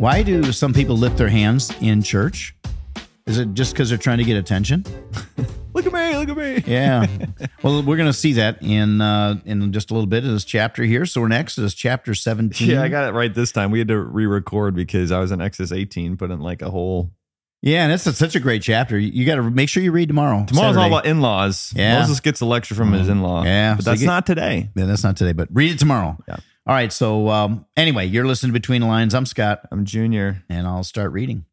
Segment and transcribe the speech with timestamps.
[0.00, 2.54] Why do some people lift their hands in church?
[3.26, 4.82] Is it just because they're trying to get attention?
[5.74, 6.64] Look at me, look at me.
[6.66, 7.06] Yeah.
[7.62, 10.44] well, we're going to see that in uh, in just a little bit in this
[10.44, 11.06] chapter here.
[11.06, 12.68] So we're in Exodus chapter 17.
[12.68, 13.70] Yeah, I got it right this time.
[13.70, 17.12] We had to re-record because I was in Exodus 18, put in like a whole.
[17.62, 18.98] Yeah, and it's a, such a great chapter.
[18.98, 20.44] You, got to make sure you read tomorrow.
[20.44, 21.72] Tomorrow's all about in-laws.
[21.76, 22.00] Yeah.
[22.00, 23.44] Moses gets a lecture from his in-law.
[23.44, 24.70] Yeah, but so that's get- not today.
[24.74, 26.18] Yeah, that's not today, but read it tomorrow.
[26.26, 26.38] Yeah.
[26.70, 26.92] All right.
[26.92, 29.12] So um, anyway, you're listening to Between the Lines.
[29.12, 30.44] I'm Scott, I'm Junior.
[30.48, 31.44] and I'll start reading.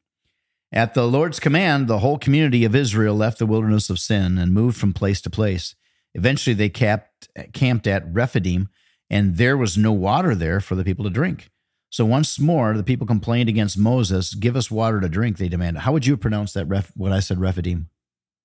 [0.71, 4.53] At the Lord's command, the whole community of Israel left the wilderness of Sin and
[4.53, 5.73] moved from place to place.
[6.13, 8.69] Eventually, they camped, camped at Rephidim,
[9.09, 11.49] and there was no water there for the people to drink.
[11.89, 14.35] So once more, the people complained against Moses.
[14.35, 15.79] "Give us water to drink," they demanded.
[15.79, 16.67] How would you pronounce that?
[16.67, 17.89] Ref, what I said, Rephidim.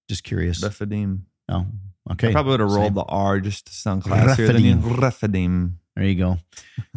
[0.09, 0.63] Just curious.
[0.63, 1.27] Rephidim.
[1.51, 1.67] oh,
[2.13, 2.31] okay.
[2.31, 2.81] I probably would have Same.
[2.81, 4.77] rolled the R just to sound classier than you.
[4.77, 5.81] Rephidim.
[5.97, 6.39] There you go.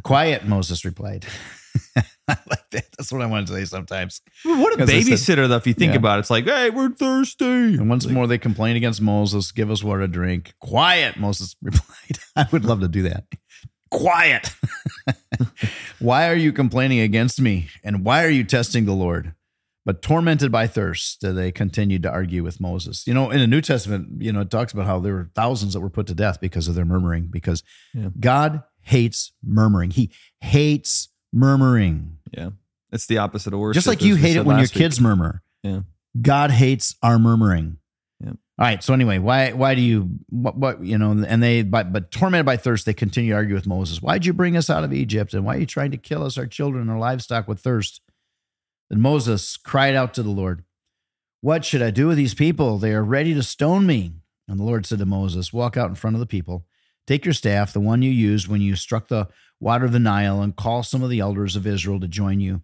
[0.04, 1.26] Quiet, Moses replied.
[2.28, 2.86] I like that.
[2.98, 4.22] That's what I want to say sometimes.
[4.44, 6.00] What a I said- babysitter, though, if you think Yeah.
[6.00, 6.22] about it.
[6.22, 7.46] It's like, hey, we're thirsty.
[7.46, 9.52] And once more, they complained against Moses.
[9.52, 10.54] Give us water to drink.
[10.60, 12.20] Quiet, Moses replied.
[12.36, 13.26] I would love to do that.
[13.92, 14.52] Quiet.
[16.00, 17.68] why are you complaining against me?
[17.84, 19.34] And why are you testing the Lord?
[19.86, 23.06] But tormented by thirst, uh, they continued to argue with Moses.
[23.06, 25.74] You know, in the New Testament, you know, it talks about how there were thousands
[25.74, 27.62] that were put to death because of their murmuring, because
[27.94, 28.10] Yeah.
[28.20, 29.92] God hates murmuring.
[29.92, 32.18] He hates murmuring.
[32.32, 32.52] Yeah.
[32.92, 33.76] It's the opposite of worship.
[33.76, 34.72] Just like you hate it when your week.
[34.72, 35.42] kids murmur.
[35.64, 35.82] Yeah.
[36.22, 37.78] God hates our murmuring.
[38.24, 38.30] Yeah.
[38.30, 38.82] All right.
[38.82, 41.12] So anyway, why why do you what, what you know?
[41.12, 44.02] And they but but tormented by thirst, they continue to argue with Moses.
[44.02, 45.34] Why'd you bring us out of Egypt?
[45.34, 48.02] And why are you trying to kill us, our children, and our livestock with thirst?
[48.90, 50.64] And Moses cried out to the Lord,
[51.42, 52.78] What should I do with these people?
[52.78, 54.14] They are ready to stone me.
[54.48, 56.66] And the Lord said to Moses, Walk out in front of the people,
[57.08, 59.28] take your staff, the one you used when you struck the
[59.60, 62.62] water of the Nile, and call some of the elders of Israel to join you.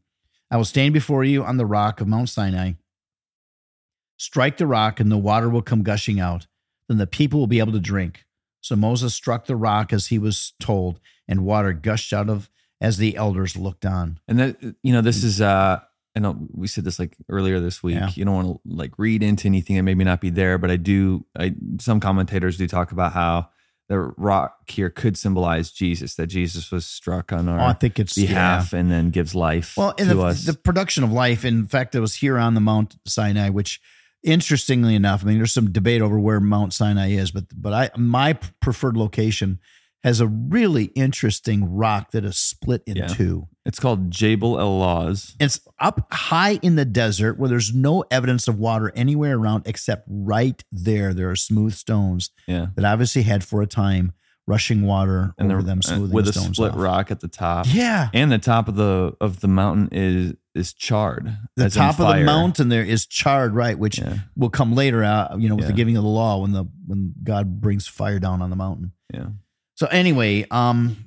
[0.50, 2.74] I will stand before you on the rock of Mount Sinai.
[4.18, 6.48] Strike the rock, and the water will come gushing out.
[6.88, 8.26] Then the people will be able to drink.
[8.60, 12.98] So Moses struck the rock as he was told, and water gushed out of as
[12.98, 14.20] the elders looked on.
[14.28, 15.80] And that you know, this is uh
[16.16, 17.96] I know we said this like earlier this week.
[17.96, 18.10] Yeah.
[18.14, 20.76] You don't want to like read into anything that maybe not be there, but I
[20.76, 23.50] do I some commentators do talk about how
[23.92, 28.00] the rock here could symbolize Jesus, that Jesus was struck on Oh, I our think
[28.00, 30.46] it's behalf and then gives life Well, to the, us.
[30.46, 33.82] the production of life, in fact, it was here on the Mount Sinai, which
[34.24, 37.90] interestingly enough, I mean, there's some debate over where Mount Sinai is, but but I
[37.98, 39.60] my preferred location
[40.04, 43.08] has a really interesting rock that is split in Yeah.
[43.08, 43.48] two.
[43.66, 45.36] It's called Jabal El Laz.
[45.40, 50.06] It's up high in the desert where there's no evidence of water anywhere around except
[50.08, 51.14] right there.
[51.14, 52.68] There are smooth stones Yeah.
[52.76, 54.14] that obviously had for a time
[54.48, 56.78] rushing water And over them, uh, smoothing with the a split off.
[56.80, 57.68] rock at the top.
[57.70, 58.10] Yeah.
[58.14, 61.32] And the top of the of the mountain is is charred.
[61.56, 63.78] the top of the mountain there is charred, right?
[63.80, 64.18] Which Yeah.
[64.36, 67.14] will come later out, you know, with the giving of the law when the when
[67.24, 68.92] God brings fire down on the mountain.
[69.14, 69.28] Yeah.
[69.76, 70.98] So anyway, um,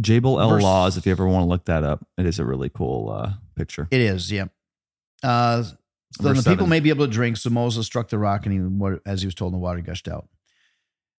[0.00, 2.44] Jabal El Verse- Laz, if you ever want to look that up, it is a
[2.44, 3.88] really cool uh, picture.
[3.90, 4.46] it is, yeah.
[5.22, 7.36] Uh, so then the people may be able to drink.
[7.36, 10.28] So Moses struck the rock, and he, as he was told, the water gushed out.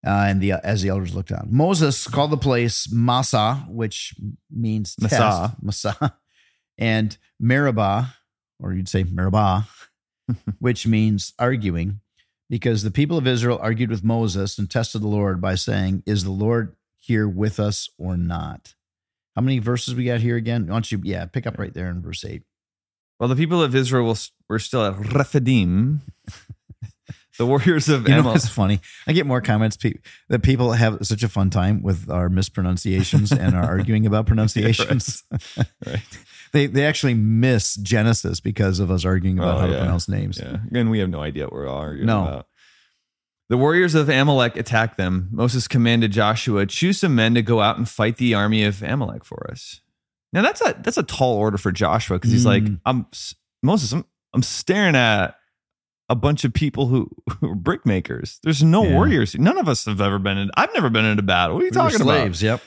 [0.07, 4.15] Uh, and the as the elders looked on, Moses called the place Massa, which
[4.51, 6.19] means Massa, Massah,
[6.79, 8.15] and Meribah,
[8.61, 9.67] or you'd say Meribah,
[10.59, 12.01] which means arguing,
[12.51, 16.23] because the people of Israel argued with Moses and tested the Lord by saying, "Is
[16.23, 16.77] the Lord
[17.07, 18.75] here with us or not?"
[19.37, 20.67] How many verses we got here again?
[20.67, 22.43] Why don't you, yeah, pick up right there in verse eight.
[23.19, 24.17] Well, the people of Israel
[24.49, 26.03] were still at Rephidim.
[27.39, 28.81] the warriors of You know funny?
[29.07, 29.95] I get more comments pe-
[30.29, 35.23] that people have such a fun time with our mispronunciations and are arguing about pronunciations.
[35.87, 36.01] Right.
[36.53, 40.39] they they actually miss Genesis because of us arguing about Oh, how to pronounce names.
[40.41, 40.59] Yeah.
[40.73, 42.23] And we have no idea what we're arguing No.
[42.23, 42.47] about.
[43.51, 45.29] The warriors of Amalek attacked them.
[45.31, 49.25] Moses commanded Joshua, choose some men to go out and fight the army of Amalek
[49.25, 49.81] for us.
[50.33, 52.81] Now that's a that's a tall order for Joshua because he's like, Mm.
[52.87, 53.07] I'm
[53.63, 55.37] Moses, I'm I'm staring at
[56.09, 57.09] a bunch of people who,
[57.41, 58.41] who are brick makers.
[58.43, 58.93] There's no Yeah.
[58.95, 59.35] warriors.
[59.37, 60.51] None of us have ever been in.
[60.57, 61.55] I've never been in a battle.
[61.57, 62.15] What are you We talking about?
[62.21, 62.43] slaves.
[62.43, 62.63] Yep.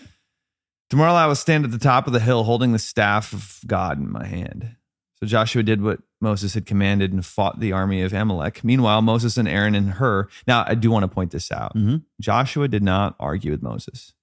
[0.90, 3.98] Tomorrow I will stand at the top of the hill holding the staff of God
[4.00, 4.76] in my hand.
[5.20, 8.64] So Joshua did what Moses had commanded and fought the army of Amalek.
[8.64, 10.28] Meanwhile, Moses and Aaron and Hur.
[10.48, 11.76] Now, I do want to point this out.
[11.76, 12.04] Mhm.
[12.22, 14.14] Joshua did not argue with Moses.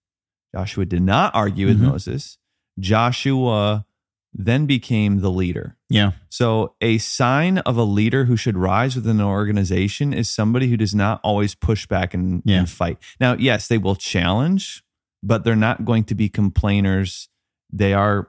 [0.54, 1.88] Joshua did not argue with Mhm.
[1.88, 2.38] Moses.
[2.78, 3.84] Joshua
[4.32, 5.76] then became the leader.
[5.88, 6.12] Yeah.
[6.28, 10.76] So, a sign of a leader who should rise within an organization is somebody who
[10.76, 12.58] does not always push back and, Yeah.
[12.60, 12.98] and fight.
[13.20, 14.82] Now, yes, they will challenge,
[15.22, 17.28] but they're not going to be complainers.
[17.72, 18.28] They are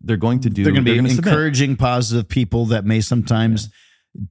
[0.00, 0.64] they're going to do.
[0.64, 1.26] they're going to be gonna submit.
[1.26, 3.68] encouraging positive people that may sometimes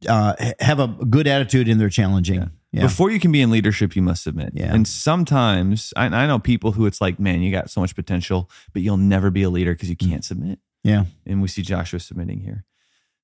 [0.07, 2.51] uh, have a good attitude in their challenging.
[2.71, 2.83] Yeah.
[2.83, 4.51] Before you can be in leadership, you must submit.
[4.53, 4.73] Yeah.
[4.73, 8.49] And sometimes I, I know people who it's like, man, you got so much potential,
[8.73, 10.59] but you'll never be a leader because you can't submit.
[10.83, 11.05] yeah.
[11.25, 12.65] And we see Joshua submitting here.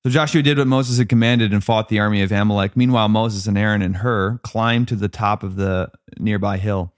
[0.04, 2.76] So Joshua did what Moses had commanded and fought the army of Amalek.
[2.76, 6.92] Meanwhile, Moses and Aaron and Hur climbed to the top of the nearby hill.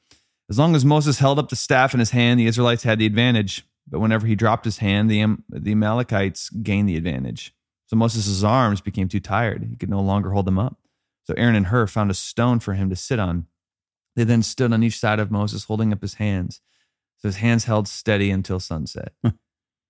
[0.50, 3.06] As long as Moses held up the staff in his hand, the Israelites had the
[3.06, 3.64] advantage.
[3.90, 7.54] But whenever he dropped his hand, the, Am- the Amalekites gained the advantage.
[7.86, 9.64] So Moses' arms became too tired.
[9.70, 10.78] He could no longer hold them up.
[11.24, 13.46] So Aaron and Hur found a stone for him to sit on.
[14.16, 16.60] They then stood on each side of Moses, holding up his hands.
[17.18, 19.12] So his hands held steady until sunset.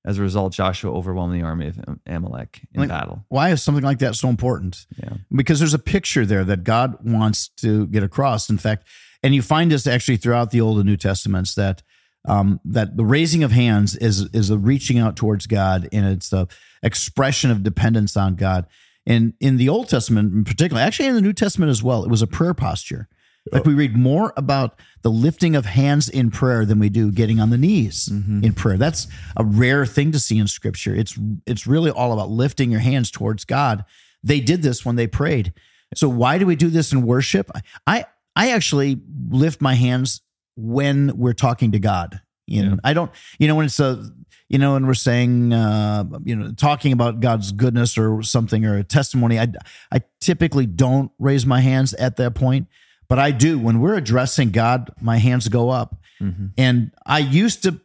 [0.06, 3.25] As a result, Joshua overwhelmed the army of Amalek in Like- battle.
[3.29, 4.87] Why is something like that so important?
[5.03, 5.15] Yeah.
[5.35, 8.49] because there's a picture there that God wants to get across.
[8.49, 8.87] In fact,
[9.23, 11.83] and you find this actually throughout the Old and New Testaments that
[12.28, 16.28] um, that the raising of hands is is a reaching out towards God, and it's
[16.28, 16.46] the
[16.82, 18.66] expression of dependence on God.
[19.06, 22.10] And in the Old Testament, in particular, actually in the New Testament as well, it
[22.10, 23.08] was a prayer posture.
[23.50, 27.40] Like we read more about the lifting of hands in prayer than we do getting
[27.40, 28.08] on the knees
[28.44, 28.76] in prayer.
[28.76, 30.94] That's a rare thing to see in Scripture.
[30.94, 33.86] It's it's really all about lifting your hands towards God.
[34.22, 35.54] They did this when they prayed.
[35.94, 37.50] So why do we do this in worship?
[37.86, 38.04] I
[38.36, 40.20] I actually lift my hands
[40.58, 42.20] when we're talking to God.
[42.46, 42.76] You know, Yeah.
[42.84, 43.10] I don't.
[43.38, 44.10] You know, when it's a
[44.49, 48.78] you know, and we're saying, uh, you know, talking about God's goodness or something or
[48.78, 49.49] a testimony, I,
[49.93, 52.66] I typically don't raise my hands at that point,
[53.10, 54.90] but I do when we're addressing God.
[55.02, 56.52] My hands go up, Mhm.
[56.56, 57.78] and I used to,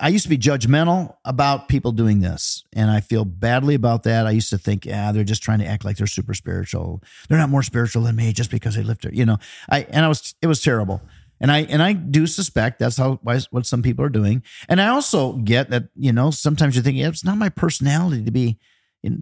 [0.00, 4.26] I used to be judgmental about people doing this, and I feel badly about that.
[4.26, 7.02] I used to think, yeah, they're just trying to act like they're super spiritual.
[7.28, 9.36] They're not more spiritual than me just because they lift it, you know.
[9.68, 11.02] I and I was, it was terrible.
[11.40, 14.42] And I and I do suspect that's how why- what some people are doing.
[14.68, 18.24] And I also get that you know sometimes you think yeah, it's not my personality
[18.24, 18.58] to be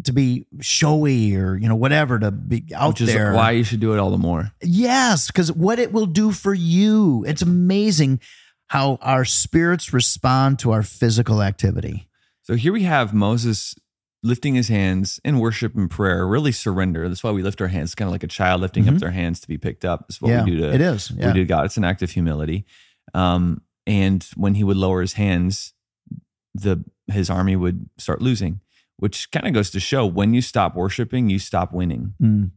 [0.04, 3.34] to be showy or you know whatever to be out Which is there.
[3.34, 4.52] why you should do it all the more.
[4.62, 7.24] Yes, because what it will do for you.
[7.28, 8.20] It's amazing
[8.68, 12.08] how our spirits respond to our physical activity.
[12.42, 13.74] So here we have Moses
[14.22, 17.08] lifting his hands in worship and prayer, really surrender.
[17.08, 19.40] That's why we lift our hands, kind of like a child lifting up their hands
[19.40, 20.06] to be picked up.
[20.08, 21.10] That's what yeah, we do to it is.
[21.10, 21.66] we do to God.
[21.66, 22.66] It's an act of humility.
[23.14, 25.72] Um, and when he would lower his hands,
[26.54, 28.60] the his army would start losing,
[28.96, 32.14] which kind of goes to show when you stop worshiping, you stop winning.
[32.20, 32.50] Mm.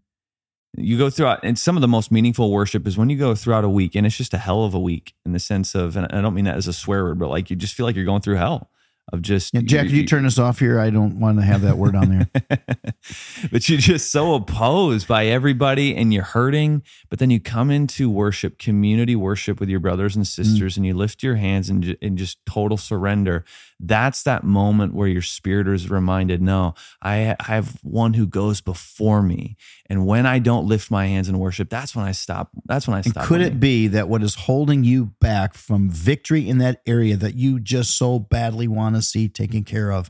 [0.76, 3.64] You go throughout, and some of the most meaningful worship is when you go throughout
[3.64, 6.08] a week, and it's just a hell of a week in the sense of, and
[6.12, 8.06] I don't mean that as a swear word, but like you just feel like you're
[8.06, 8.70] going through hell
[9.12, 10.80] of just Yeah, Jack, could you turn this off here?
[10.80, 12.30] I don't want to have that word on there.
[13.52, 16.84] but you're just so opposed by everybody and you're hurting.
[17.10, 20.30] But then you come into worship, community worship with your brothers and mm.
[20.30, 23.46] sisters, and you lift your hands and, and just total surrender.
[23.80, 28.62] That's that moment where your spirit is reminded, no, I I have one who goes
[28.62, 29.56] before me.
[29.90, 32.52] And when I don't lift my hands in worship, that's when I stop.
[32.66, 33.26] That's when I And stop.
[33.26, 37.36] could it be that what is holding you back from victory in that area that
[37.36, 40.10] you just so badly want to see taken care of?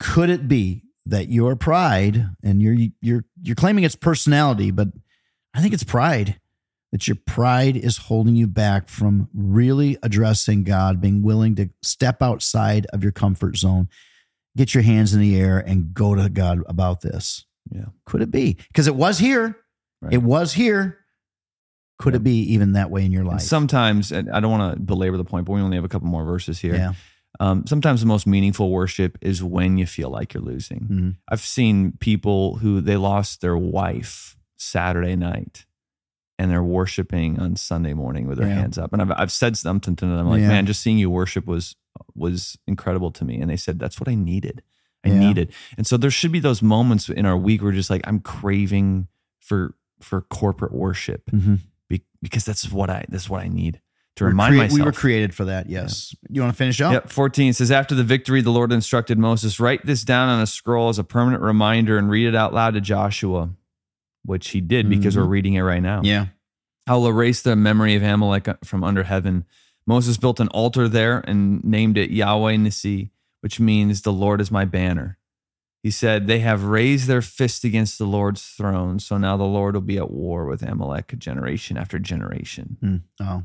[0.00, 4.88] Could it be that your pride and you're you're you're claiming it's personality, but
[5.54, 6.40] I think it's pride
[6.92, 12.22] that your pride is holding you back from really addressing God, being willing to step
[12.22, 13.88] outside of your comfort zone,
[14.56, 17.44] get your hands in the air, and go to God about this.
[17.70, 17.86] Yeah.
[18.04, 18.56] Could it be?
[18.68, 19.58] Because it was here.
[20.00, 20.14] Right.
[20.14, 20.98] It was here.
[21.98, 23.40] Could it be even that way in your And life?
[23.40, 26.08] sometimes, and I don't want to belabor the point, but we only have a couple
[26.08, 26.74] more verses here.
[26.74, 26.92] Yeah.
[27.40, 30.80] Um, sometimes the most meaningful worship is when you feel like you're losing.
[30.90, 31.16] Mhm.
[31.28, 35.66] I've seen people who they lost their wife Saturday night
[36.38, 38.54] and they're worshiping on Sunday morning with their Yeah.
[38.54, 38.92] hands up.
[38.92, 40.48] And I've, I've said something to them like, Yeah.
[40.48, 41.76] man, just seeing you worship was,
[42.14, 43.40] was incredible to me.
[43.40, 44.62] And they said, that's what I needed.
[45.04, 45.18] I Yeah.
[45.18, 45.52] needed.
[45.76, 49.08] And so there should be those moments in our week where just like, I'm craving
[49.40, 51.60] for, for corporate worship Mhm.
[51.88, 53.80] be, because that's what I, that's what I need
[54.16, 54.78] to We're remind crea- myself.
[54.78, 55.68] We were created for that.
[55.68, 56.14] Yes.
[56.30, 56.92] You want to finish up?
[56.92, 60.46] Yep, 14 says, After the victory, the Lord instructed Moses, write this down on a
[60.46, 63.50] scroll as a permanent reminder and read it out loud to Joshua,
[64.24, 65.18] which he did because Mhm.
[65.18, 66.00] we're reading it right now.
[66.02, 66.26] Yeah.
[66.86, 69.44] I'll erase the memory of Amalek from under heaven.
[69.86, 74.50] Moses built an altar there and named it Yahweh Nissi, which means the Lord is
[74.50, 75.18] my banner.
[75.82, 79.74] He said, They have raised their fist against the Lord's throne, so now the Lord
[79.74, 82.76] will be at war with Amalek generation after generation.
[82.80, 82.96] Hmm.
[83.22, 83.44] Oh.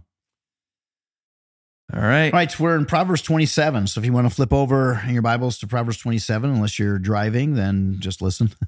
[1.93, 2.33] All right.
[2.33, 2.59] All right.
[2.59, 3.87] We're in Proverbs 27.
[3.87, 6.99] So if you want to flip over in your Bibles to Proverbs 27, unless you're
[6.99, 8.51] driving, then just listen.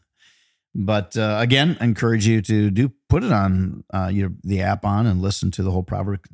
[0.75, 4.85] But uh, again, I encourage you to do put it on uh, your the app
[4.85, 6.25] on and listen to the whole proverb.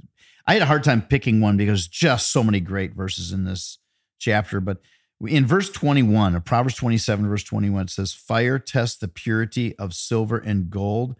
[0.47, 3.79] I had a hard time picking one because just so many great verses in this
[4.17, 4.61] chapter.
[4.61, 4.77] But
[5.27, 9.93] In verse 21 of Proverbs 27, verse 21, it says, Fire tests the purity of
[9.93, 11.17] silver and gold,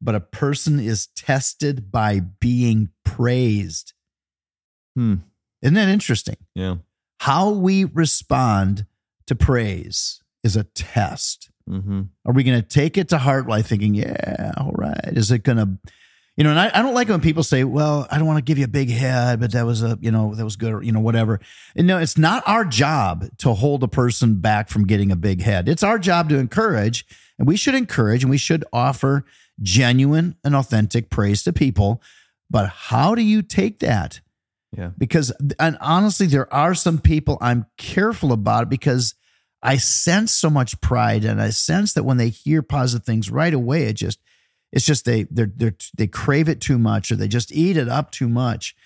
[0.00, 3.94] but a person is tested by being praised.
[4.94, 5.16] Hmm.
[5.62, 6.36] Isn't that interesting?
[6.54, 6.76] Yeah.
[7.20, 8.86] How we respond
[9.26, 11.50] to praise is a test.
[11.68, 12.02] Mm-hmm.
[12.26, 15.12] Are we going to take it to heart by thinking, yeah, all right?
[15.12, 15.78] Is it going to,
[16.36, 18.38] you know, and I, I don't like it when people say, well, I don't want
[18.38, 20.72] to give you a big head, but that was a, you know, that was good,
[20.72, 21.40] or, you know, whatever.
[21.76, 25.42] And no, it's not our job to hold a person back from getting a big
[25.42, 25.68] head.
[25.68, 27.04] It's our job to encourage,
[27.38, 29.24] and we should encourage and we should offer
[29.60, 32.02] genuine and authentic praise to people.
[32.48, 34.20] But how do you take that?
[34.76, 34.90] Yeah.
[34.96, 39.14] Because, and honestly, there are some people I'm careful about because
[39.62, 43.52] I sense so much pride and I sense that when they hear positive things right
[43.52, 44.20] away, it just,
[44.72, 47.88] it's just they they're, they're they crave it too much or they just eat it
[47.88, 48.76] up too much.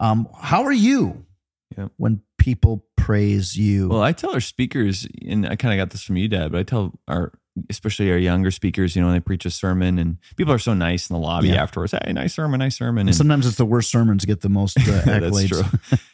[0.00, 1.26] Um, how are you
[1.76, 1.88] Yeah.
[1.98, 3.88] when people praise you?
[3.90, 6.58] Well, I tell our speakers, and I kind of got this from you, Dad, but
[6.58, 7.32] I tell our,
[7.70, 10.74] especially our younger speakers, you know, when they preach a sermon and people are so
[10.74, 11.62] nice in the lobby Yeah.
[11.62, 11.92] afterwards.
[11.92, 13.06] Hey, nice sermon, nice sermon.
[13.08, 15.70] And Sometimes it's the worst sermons get the most uh, accolades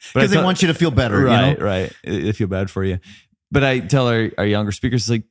[0.14, 1.18] because they want you to feel better.
[1.24, 1.64] right, You know?
[1.64, 1.92] right.
[2.06, 2.98] I feel bad for you.
[3.50, 5.24] But I tell our, our younger speakers, like,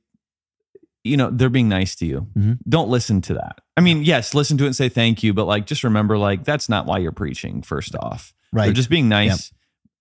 [1.04, 2.28] you know, they're being nice to you.
[2.38, 2.60] Mhm.
[2.70, 3.60] Don't listen to that.
[3.76, 6.44] I mean, yes, listen to it and say thank you, but like, just remember, like,
[6.44, 7.62] that's not why you're preaching.
[7.64, 8.66] First off, Right.
[8.66, 9.52] They're just being nice.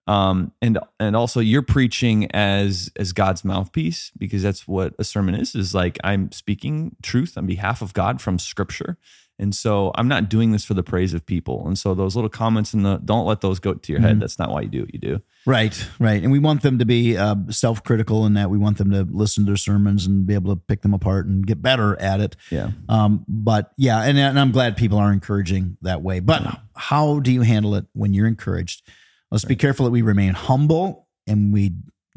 [0.07, 5.35] Um, and and also you're preaching as as God's mouthpiece because that's what a sermon
[5.35, 5.54] is.
[5.54, 8.97] Is like I'm speaking truth on behalf of God from Scripture,
[9.38, 11.64] and so I'm not doing this for the praise of people.
[11.66, 14.16] And so those little comments in the don't let those go to your head.
[14.16, 14.21] Mhm.
[14.21, 15.23] That's not why you do what you do.
[15.47, 16.23] Right, right.
[16.23, 19.07] And we want them to be uh, self critical in that we want them to
[19.11, 22.21] listen to their sermons and be able to pick them apart and get better at
[22.21, 22.37] it.
[22.50, 22.73] Yeah.
[22.88, 26.21] Um, but yeah, and, and I'm glad people are encouraging that way.
[26.21, 26.42] But
[26.75, 28.83] how do you handle it when you're encouraged?
[29.31, 31.73] Let's be careful that we remain humble and we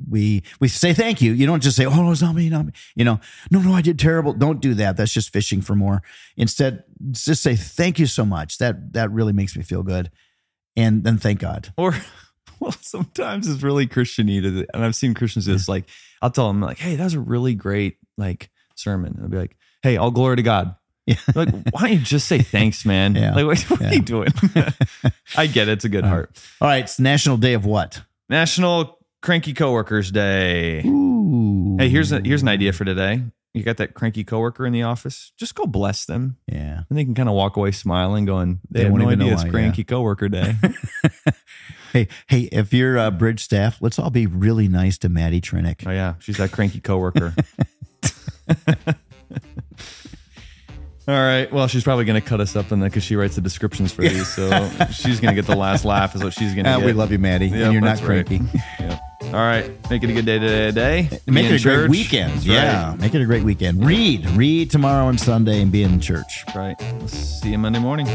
[0.09, 1.33] we we say thank you.
[1.33, 3.19] You don't just say, "Oh, it's not me, not me." You know,
[3.51, 4.33] no, no, I did terrible.
[4.33, 4.97] Don't do that.
[4.97, 6.01] That's just fishing for more.
[6.35, 8.57] Instead, just say thank you so much.
[8.57, 10.09] That that really makes me feel good,
[10.75, 11.71] and then thank God.
[11.77, 11.95] Or
[12.59, 15.69] well, sometimes it's really Christian needed, and I've seen Christians do this.
[15.69, 15.85] Like
[16.21, 19.37] I'll tell them like, "Hey, that was a really great like sermon," and I'll be
[19.37, 21.15] like, "Hey, all glory to God." Yeah.
[21.35, 23.15] Like, why don't you just say thanks, man?
[23.23, 23.35] Yeah.
[23.35, 23.89] Like, what, what Yeah.
[23.89, 24.29] are you doing?
[25.37, 25.73] I get it.
[25.73, 26.31] It's a good heart.
[26.61, 28.01] All right, it's National Day of what?
[28.29, 30.81] National Cranky Coworkers Day.
[30.85, 31.75] Ooh.
[31.79, 33.21] Hey, here's a, here's an idea for today.
[33.53, 35.31] You got that cranky coworker in the office.
[35.37, 36.83] Just go bless them, Yeah.
[36.89, 39.25] and they can kind of walk away smiling, going, "They, They have no even know
[39.25, 39.51] idea it's why, yeah.
[39.51, 40.55] Cranky Coworker Day."
[41.91, 45.83] Hey, hey, if you're uh, bridge staff, let's all be really nice to Maddie Trinick.
[45.85, 47.35] oh yeah, she's that cranky coworker.
[51.07, 51.51] All right.
[51.51, 53.91] Well, she's probably going to cut us up in that because she writes the descriptions
[53.91, 54.27] for these.
[54.33, 54.49] So
[54.91, 56.85] she's going to get the last laugh, is what she's going to Ah, get.
[56.85, 57.47] we love you, Maddie.
[57.47, 58.25] Yep, and you're not that's right.
[58.25, 58.45] cranky.
[58.79, 59.01] Yep.
[59.25, 59.89] All right.
[59.89, 61.09] Make it a good day today.
[61.27, 62.33] Make it a great weekend.
[62.33, 62.91] That's yeah.
[62.91, 62.99] Right.
[62.99, 63.85] Make it a great weekend.
[63.85, 64.25] Read.
[64.31, 66.43] Read tomorrow and Sunday and be in church.
[66.55, 66.75] Right.
[66.99, 68.07] We'll see you Monday morning.